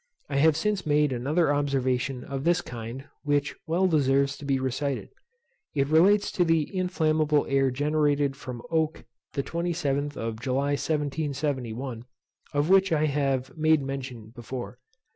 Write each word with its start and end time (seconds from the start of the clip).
I 0.31 0.37
have 0.37 0.57
since 0.57 0.83
made 0.83 1.13
another 1.13 1.53
observation 1.53 2.23
of 2.23 2.43
this 2.43 2.61
kind, 2.61 3.05
which 3.21 3.55
well 3.67 3.85
deserves 3.85 4.35
to 4.39 4.45
be 4.45 4.57
recited. 4.57 5.09
It 5.75 5.89
relates 5.89 6.31
to 6.31 6.43
the 6.43 6.75
inflammable 6.75 7.45
air 7.47 7.69
generated 7.69 8.35
from 8.35 8.63
oak 8.71 9.05
the 9.33 9.43
27th 9.43 10.17
of 10.17 10.39
July 10.39 10.71
1771, 10.73 12.05
of 12.51 12.67
which 12.67 12.91
I 12.91 13.05
have 13.05 13.55
made 13.55 13.83
mention 13.83 14.29
before. 14.33 14.79